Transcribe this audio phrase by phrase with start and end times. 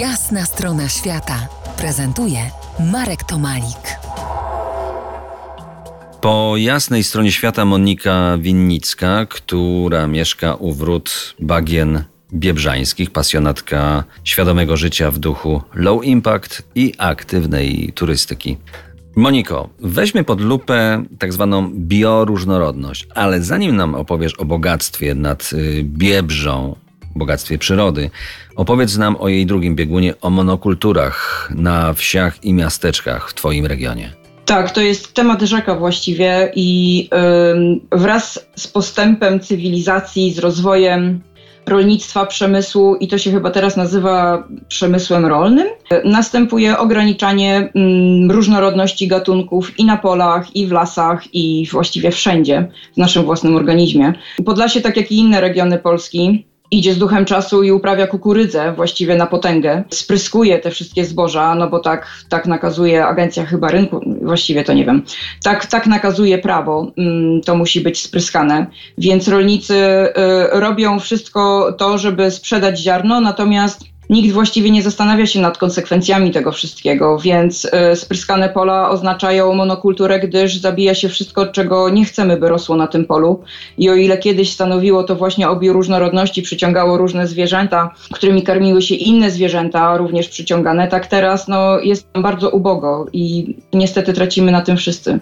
[0.00, 1.48] Jasna strona świata
[1.78, 2.38] prezentuje
[2.92, 3.98] Marek Tomalik.
[6.20, 15.10] Po jasnej stronie świata Monika Winnicka, która mieszka u wrót bagien biebrzańskich, pasjonatka świadomego życia
[15.10, 18.56] w duchu low impact i aktywnej turystyki.
[19.16, 25.82] Moniko, weźmy pod lupę tak zwaną bioróżnorodność, ale zanim nam opowiesz o bogactwie nad y,
[25.84, 26.76] Biebrzą,
[27.16, 28.10] bogactwie przyrody,
[28.56, 34.12] opowiedz nam o jej drugim biegunie, o monokulturach na wsiach i miasteczkach w Twoim regionie.
[34.44, 36.98] Tak, to jest temat rzeka właściwie i
[37.92, 41.20] yy, wraz z postępem cywilizacji, z rozwojem
[41.66, 45.66] rolnictwa, przemysłu i to się chyba teraz nazywa przemysłem rolnym.
[46.04, 47.72] Następuje ograniczanie
[48.30, 54.12] różnorodności gatunków i na polach, i w lasach, i właściwie wszędzie w naszym własnym organizmie.
[54.44, 59.16] Podlasie, tak jak i inne regiony Polski, idzie z duchem czasu i uprawia kukurydzę właściwie
[59.16, 59.84] na potęgę.
[59.90, 64.84] Spryskuje te wszystkie zboża, no bo tak, tak nakazuje agencja chyba rynku, właściwie to nie
[64.84, 65.02] wiem.
[65.42, 68.66] Tak, tak nakazuje prawo, mm, to musi być spryskane.
[68.98, 70.12] Więc rolnicy y,
[70.60, 76.52] robią wszystko to, żeby sprzedać ziarno, natomiast Nikt właściwie nie zastanawia się nad konsekwencjami tego
[76.52, 82.48] wszystkiego, więc y, spryskane pola oznaczają monokulturę, gdyż zabija się wszystko, czego nie chcemy, by
[82.48, 83.42] rosło na tym polu.
[83.78, 88.94] I o ile kiedyś stanowiło to właśnie o bioróżnorodności, przyciągało różne zwierzęta, którymi karmiły się
[88.94, 94.76] inne zwierzęta, również przyciągane, tak teraz no, jest bardzo ubogo i niestety tracimy na tym
[94.76, 95.20] wszyscy.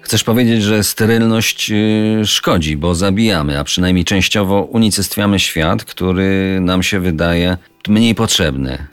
[0.00, 6.82] Chcesz powiedzieć, że sterylność y, szkodzi, bo zabijamy, a przynajmniej częściowo unicestwiamy świat, który nam
[6.82, 7.56] się wydaje
[7.88, 8.86] mniej potrzebny.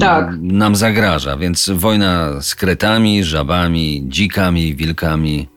[0.00, 0.30] tak.
[0.40, 5.48] Nam zagraża, więc wojna z kretami, żabami, dzikami, wilkami.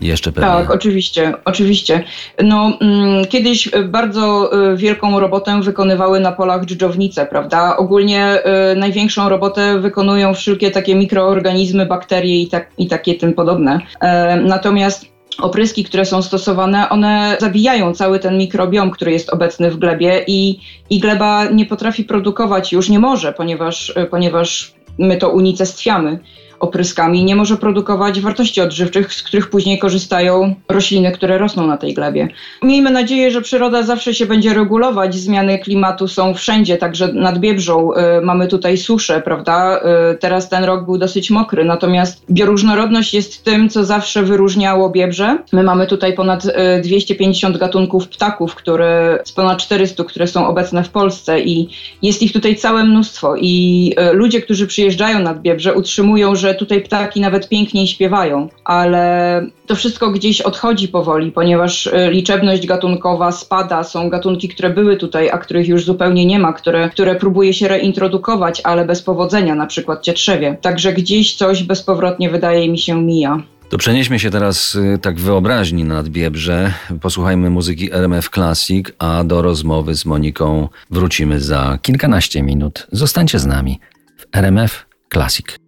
[0.00, 0.50] Jeszcze pewnie.
[0.50, 2.04] Tak, oczywiście, oczywiście.
[2.44, 7.76] No, mm, kiedyś bardzo y, wielką robotę wykonywały na polach dżdżownice, prawda?
[7.76, 8.38] Ogólnie
[8.72, 13.80] y, największą robotę wykonują wszelkie takie mikroorganizmy, bakterie i, tak, i takie tym podobne.
[14.00, 15.06] E, natomiast
[15.38, 20.60] opryski, które są stosowane, one zabijają cały ten mikrobiom, który jest obecny w glebie i,
[20.90, 26.18] i gleba nie potrafi produkować, już nie może, ponieważ, ponieważ my to unicestwiamy
[26.60, 31.94] opryskami, nie może produkować wartości odżywczych, z których później korzystają rośliny, które rosną na tej
[31.94, 32.28] glebie.
[32.62, 35.14] Miejmy nadzieję, że przyroda zawsze się będzie regulować.
[35.14, 39.80] Zmiany klimatu są wszędzie, także nad Biebrzą y, mamy tutaj suszę, prawda?
[40.12, 45.38] Y, teraz ten rok był dosyć mokry, natomiast bioróżnorodność jest tym, co zawsze wyróżniało Biebrze.
[45.52, 50.84] My mamy tutaj ponad y, 250 gatunków ptaków, które, z ponad 400, które są obecne
[50.84, 51.68] w Polsce i
[52.02, 56.54] jest ich tutaj całe mnóstwo i y, ludzie, którzy przyjeżdżają nad Biebrze utrzymują, że że
[56.54, 63.32] tutaj ptaki nawet piękniej śpiewają, ale to wszystko gdzieś odchodzi powoli, ponieważ y, liczebność gatunkowa
[63.32, 63.84] spada.
[63.84, 67.68] Są gatunki, które były tutaj, a których już zupełnie nie ma, które, które próbuje się
[67.68, 70.56] reintrodukować, ale bez powodzenia, na przykład cietrzewie.
[70.60, 73.42] Także gdzieś coś bezpowrotnie wydaje mi się mija.
[73.68, 76.72] To przenieśmy się teraz y, tak wyobraźni nad Biebrze.
[77.00, 82.86] Posłuchajmy muzyki RMF Classic, a do rozmowy z Moniką wrócimy za kilkanaście minut.
[82.92, 83.80] Zostańcie z nami
[84.16, 85.67] w RMF Classic.